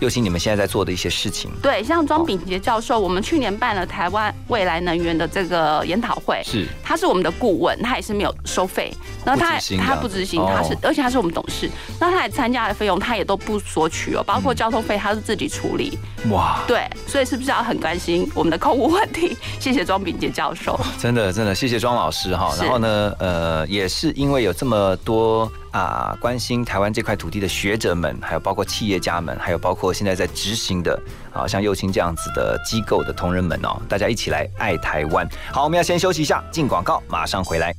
[0.00, 1.50] 右心你们现在在做的一些事情。
[1.62, 6.66] 对，像庄炳杰教授，我们去年办了台湾未来能源的这个研讨会，是。
[6.82, 8.92] 他是我们的顾问，他也是没有收费，
[9.24, 10.52] 然后他他不执行，哦。
[10.54, 11.70] 他是而且他是我们董事，
[12.00, 15.98] 那他也参加的费用他也都不索取哦，包括交通费他是自己处理，
[16.30, 19.36] 哇，对，所以是不是要很关心我们的空污问题？
[19.60, 20.78] 谢谢庄炳杰教授。
[20.98, 22.54] 真的真的谢谢庄老师哈。
[22.58, 31.00] 然后呢，呃，也是因为有这么多啊、关心台湾这块土地的学者们，还有包括企业家们，还有包括现在在执行的
[31.32, 35.28] 啊，像右青这样子的机构的同仁们哦，大家一起来爱台湾。
[35.52, 37.72] 好，我们要先休息一下，进广告，马上回来。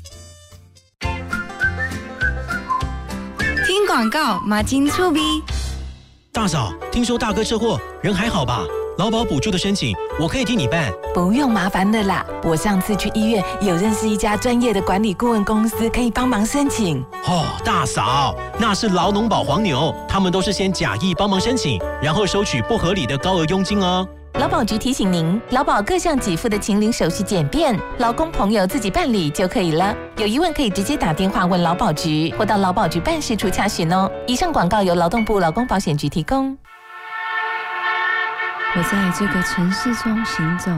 [3.66, 5.44] 听广告，马金粗逼。
[6.32, 8.64] 大嫂，听说大哥车祸，人还好吧？
[9.00, 10.92] 劳保补助的申请，我可以替你办。
[11.14, 17.02] 不用麻烦的啦，我上次去医院有认识一家专业的管理顾问公司，可以帮忙申请。
[17.26, 24.06] 哦，大嫂，那是劳农保黄牛，他们都是先假意帮忙申请，然后收取不合理的高额佣金哦。
[24.34, 29.96] 劳保局提醒您，劳保各项给付的请领手续简便，劳工朋友自己办理就可以了。
[30.18, 34.12] 有疑问可以直接打电话问劳保局，或到劳保局办事处查询哦。
[34.28, 36.58] 以上广告由劳动部劳工保险局提供。
[38.76, 40.72] 我在这个城市中行走，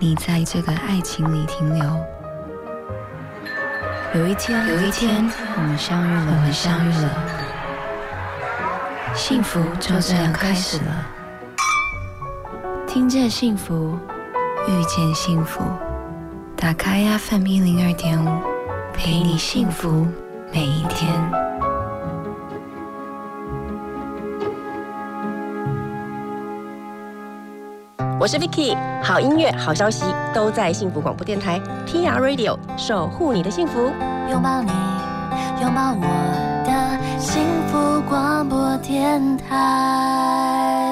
[0.00, 1.84] 你在这个爱情里停留。
[4.12, 7.08] 有一天，有一天，我们相遇了，我们相遇了，
[9.14, 11.06] 幸福就这样开始了。
[12.84, 13.96] 听见幸福，
[14.66, 15.62] 遇见幸福，
[16.56, 18.42] 打开 FM 一零二点五，
[18.92, 20.08] 陪你幸福
[20.52, 21.51] 每一天。
[28.22, 33.90] 我是 Vicky，好音乐、好消息都在幸福广播电台 TR Radio，守护你的幸福。
[34.30, 34.70] 拥抱你，
[35.60, 36.06] 拥抱我
[36.64, 40.91] 的幸福广播电台。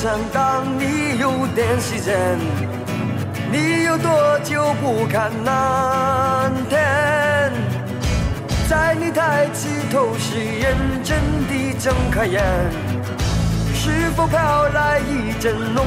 [0.00, 2.38] 想，当你有点时间，
[3.50, 7.52] 你有多久不看蓝天？
[8.68, 11.18] 在你抬起头时，认真
[11.48, 12.40] 地睁开眼，
[13.74, 15.84] 是否飘来一阵浓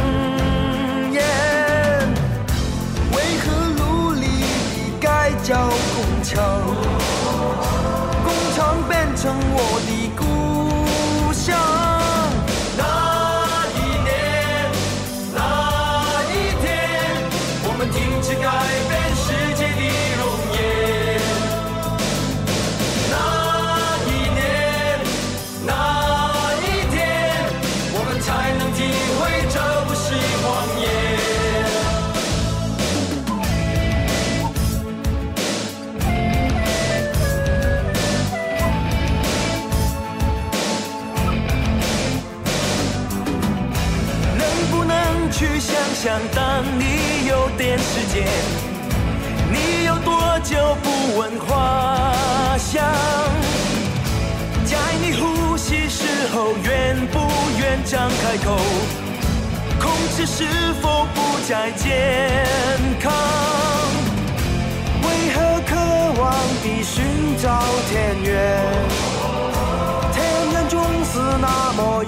[1.14, 1.24] 烟？
[3.14, 3.46] 为何
[3.78, 4.26] 努力
[4.76, 5.56] 地改叫
[5.96, 6.36] 工厂，
[8.26, 10.01] 工厂变成我的
[46.04, 48.26] 想，当你有点时间，
[49.52, 52.84] 你有多久不闻花香？
[54.66, 57.20] 在你呼吸时候，愿不
[57.60, 58.58] 愿张开口？
[59.80, 61.94] 空气是否不再健
[63.00, 63.14] 康？
[65.04, 65.76] 为何渴
[66.20, 66.34] 望
[66.64, 68.60] 地寻找田园？
[70.12, 72.04] 田园总是那么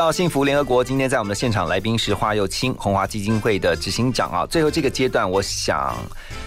[0.00, 4.46] 到幸福联合国，今天在我们的现场来宾是花又清红华基金会的执行长啊。
[4.46, 5.94] 最后这个阶段，我想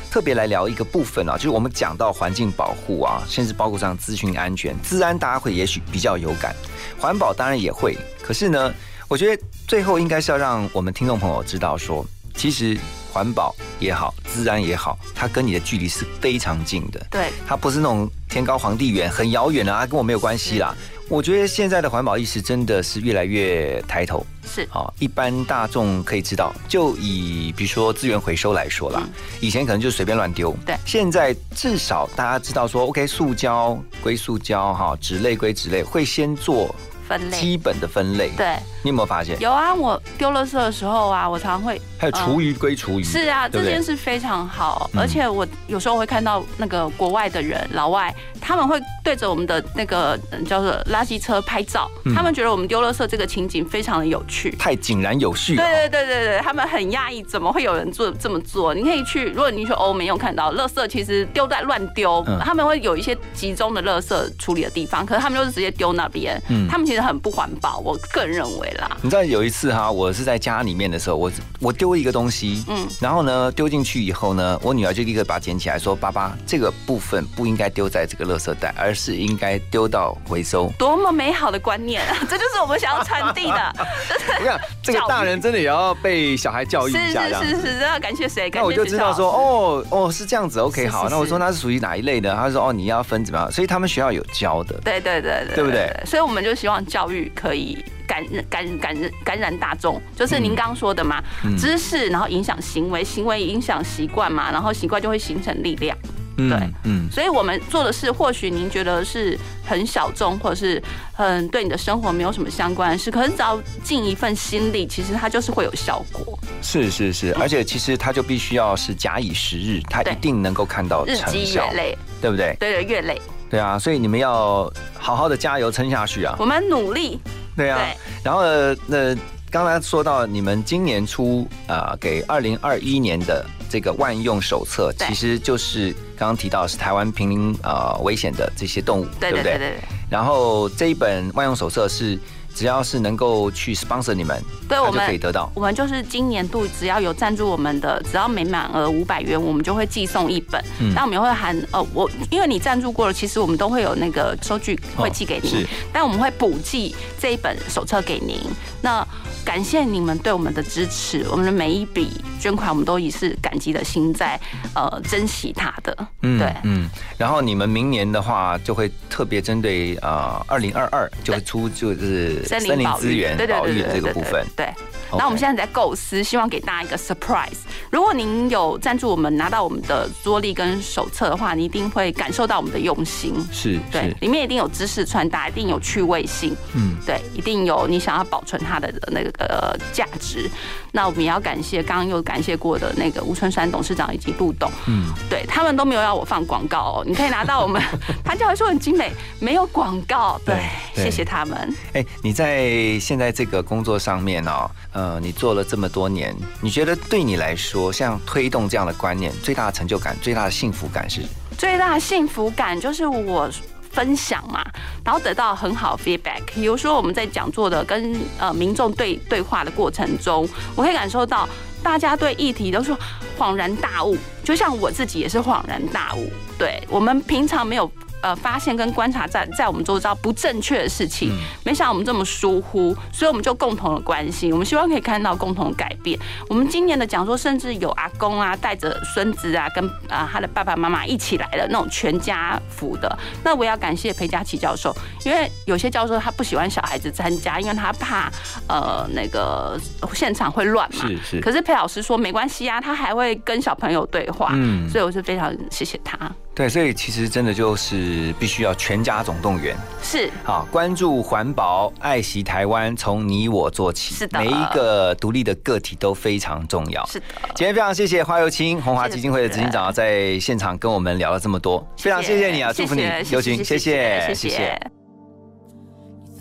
[0.10, 6.56] 特别来聊一个部分啊，就是我们讲到环境保护啊，甚至包括像资讯安全、治安，大家会也许比较有感，
[6.98, 7.96] 环保当然也会。
[8.24, 8.74] 可是呢，
[9.08, 12.76] 我觉得最后应该是要让我们听众朋友知道说，其实
[13.12, 17.06] 环保也好，治安也好，它跟你的距离是非常近的。
[17.12, 20.76] 对，它不是那种天高皇帝远、很遥远啊，跟我没有关系啦。
[21.14, 24.26] 我觉得现在的环保意识真的是越来越抬头。
[24.52, 24.68] 是。
[24.72, 29.08] 啊，一般大众可以知道，就以比如说资源回收来说啦，
[29.40, 36.74] 以前可能就随便乱丢，对，现在至少大家知道说，OK，塑胶归塑胶哈，纸类归纸类，会先做
[37.18, 37.38] 分类。
[37.40, 38.30] 基本的分类。
[38.38, 39.40] 对，你有没有发现？
[39.40, 43.04] 有啊，我丢垃圾的时候啊，我常常会还有厨余归厨余。
[43.04, 54.52] 是啊，这件事非常好，嗯而且我有时候会看到那个国外的人，老外，他们会对着我们的那个嗯叫做垃圾车拍照，嗯他们觉得我们丢垃圾这个情景非常的有趣。
[54.58, 55.56] 太井然有序。
[55.56, 58.74] 对对对对对，他们很讶异，怎么会有人做这么做？
[58.74, 68.98] 你可以去，如果你去欧美有看到，垃圾其实丢在乱丢，嗯他们会有一些集中的垃圾处理的地方，可是他们就是直接丢那边，嗯他们其实很不环保，我个人认为啦。
[69.02, 80.72] 你知道有一次哈，我是在家里面的时候，我我丢一个东西，嗯然后呢丢进去以后呢，我女儿就立刻把它捡起来说：“爸爸，这个部分不应该丢在这个垃圾袋，而是应该丢到回收。
[80.78, 82.18] 多么美好的观念啊！
[82.30, 83.74] 这就是我们想要传递的。
[84.40, 87.28] ”你看，这个大人真的也要被小孩教育一下。
[87.42, 88.50] 是是是，要感谢谁？
[88.54, 91.10] 那我就知道说，哦哦是这样子，OK 好。
[91.10, 92.34] 那我说那是属于哪一类的？
[92.36, 93.52] 他说哦你要分怎么样？
[93.52, 94.80] 所以他们学校有教的。
[94.84, 95.92] 对对对对，对不对？
[96.06, 97.78] 所以我们就希望教育可以
[98.08, 101.58] 感感感感染大众，就是您刚刚说的嘛，嗯。
[101.58, 105.98] 知识然后影响行为，行为影响习惯嘛，然后习惯就会形成力量。
[106.38, 106.60] 嗯对。
[106.86, 110.82] 嗯，所以我们做的事，或许您觉得是很小众，或者是
[111.14, 116.38] 很对你的生活没有什么相关的事，可是只要尽一份心力，其实它就是会有效果。
[116.64, 122.56] 是是是，而且其实它就必须要是假以时日，它一定能够看到日积月，累，对不对？
[122.60, 123.22] 对对，越累，
[123.54, 126.36] 对啊，所以你们要好好的加油撑下去啊！
[126.40, 127.20] 我们努力。
[127.56, 129.16] 对啊对，然后呃那
[129.52, 139.78] 刚才说到你们今年出呃给二零二一年的这个万用手册，其实就是刚刚提到是台湾濒临啊危险的这些动物，不对对对对对。
[140.10, 142.18] 然后这一本万用手册是
[142.56, 145.52] 只要是能够去 sponsor 你们，对我们可以得到。
[145.56, 150.64] 我们就是今年度只要有赞助我们的，只要每满额五百元，我们就会寄送一本。
[150.80, 158.40] 嗯那我们也会含呃，我因为你赞助过了，其实我们都会有那个收据会寄给您，是但我们会补寄这一本手册给您。
[158.82, 159.06] 那
[159.46, 164.40] 感谢你们对我们的支持，我们的每一笔捐款，我们都以是感激的心在
[164.76, 165.96] 呃珍惜它的。
[166.22, 174.46] 嗯对，嗯，然后你们明年的话就会特别针对呃二零二二就会出就是森林保，资源保育这个部分。
[174.56, 174.68] 对。
[175.16, 177.60] 那我们现在在构思，希望给大家一个 surprise。
[177.92, 183.36] 如果您有赞助我们拿到我们的桌历跟手册的话，你一定会感受到我们的用心。
[183.52, 190.50] 是对，，里面一定有知识传达，一定有趣味性，嗯，对，一定有你想要保存它的那个呃价值。
[190.96, 197.82] 那我们也要感谢刚刚又感谢过的那个吴春山董事长以及陆董，嗯，对他们都没有要我放广告哦，你可以拿到我们
[198.24, 200.64] 潘教授说很精美，没有广告，对，
[200.94, 201.76] 对谢谢他们。
[201.94, 211.22] 哎，你在现在这个工作上面哦，呃，你做了这么多年，你觉得对你来说，像推动这样的观念，最大的成就感、最大的幸福感是？
[211.58, 213.50] 最大的幸福感就是我
[213.94, 214.66] 分享嘛，
[215.06, 216.42] 然后得到很好 feedback。
[216.54, 221.48] 比如说我们在讲座的跟呃民众对对话的过程中，我可以感受到
[221.82, 222.98] 大家对议题都说
[223.38, 226.30] 恍然大悟，就像我自己也是恍然大悟。
[226.58, 227.90] 对我们平常没有。
[228.24, 231.30] 呃，发现跟观察在在我们周遭不正确的事情，
[231.66, 236.18] 没想到我们这么疏忽，所以我们就共同的关心，我们希望可以看到共同的改变。
[236.48, 243.18] 我们今年的讲座甚至有阿公啊带着孙子啊，跟啊他的爸爸妈妈一起来的那种全家福的。
[243.44, 244.96] 那我也要感谢裴佳琪教授，
[245.26, 248.32] 因为有些教授他不喜欢小孩子参加，因为他怕
[248.70, 249.78] 呃那个
[250.14, 251.06] 现场会乱嘛。
[251.08, 256.18] 是是可是裴老师说没关系啊，他还会跟小朋友对话，嗯所以我是非常谢谢他。
[256.56, 259.76] 对，所以其实真的就是必须要全家总动员。
[260.04, 264.14] 是好，关注环保，爱惜台湾，从你我做起。
[264.14, 267.04] 是的每一个独立的个体都非常重要。
[267.08, 267.26] 是的，
[267.56, 273.02] 今天非常谢谢花油青红华基金会的执行长在现场跟我们聊了这么多，非常谢谢你啊，祝福你，
[273.32, 274.80] 尤青，谢谢，谢谢。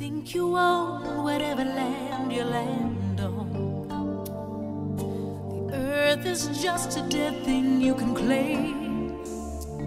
[0.02, 3.86] think you own whatever land you land on.
[5.68, 8.81] The earth is just a dead thing you can claim.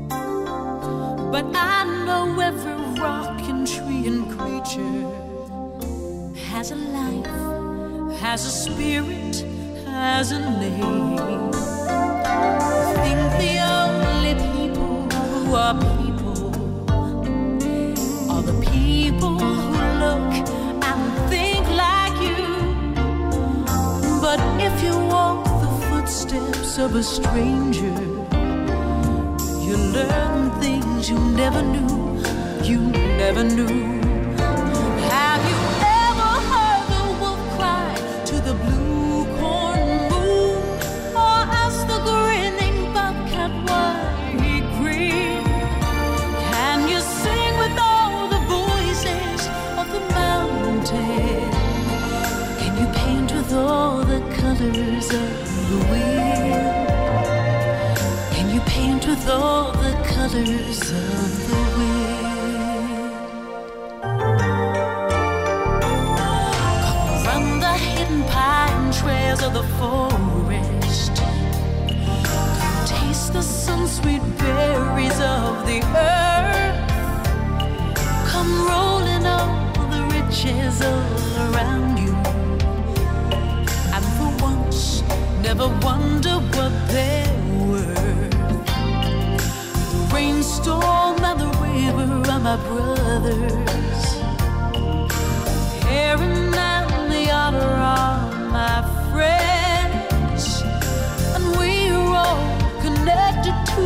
[0.10, 5.04] But I know every rock and tree and creature
[6.50, 9.46] has a life, has a spirit,
[9.86, 11.20] has a name.
[11.88, 16.48] I think the only people who are people
[18.32, 19.72] are the people who
[20.04, 20.34] look
[20.90, 22.46] and think like you.
[24.22, 28.15] But if you walk the footsteps of a stranger,
[30.04, 32.22] learn things you never knew,
[32.64, 32.80] you
[33.18, 34.05] never knew.
[60.36, 61.36] Colors of
[67.62, 71.16] the hidden pine trails of the forest.
[72.86, 76.80] Taste the sun-sweet berries of the earth.
[78.32, 81.16] Come rolling all the riches all
[81.48, 82.14] around you.
[83.96, 85.02] And for once,
[85.42, 87.25] never wonder what they're
[90.46, 94.04] Rainstorm and the river are my brothers.
[95.84, 100.62] Heron and the otter are my friends.
[101.34, 102.46] And we're all
[102.80, 103.86] connected to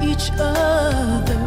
[0.00, 1.40] each other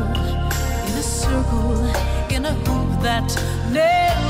[0.87, 1.85] in a circle,
[2.29, 3.29] in a hoop that
[3.71, 4.22] never.